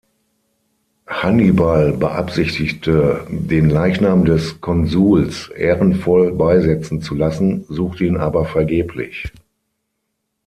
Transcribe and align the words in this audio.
Hannibal 1.05 1.91
beabsichtigte, 1.91 3.27
den 3.29 3.69
Leichnam 3.69 4.25
des 4.25 4.59
Konsuls 4.59 5.49
ehrenvoll 5.49 6.31
beisetzen 6.31 7.03
zu 7.03 7.13
lassen, 7.13 7.65
suchte 7.69 8.05
ihn 8.05 8.17
aber 8.17 8.45
vergeblich. 8.45 9.31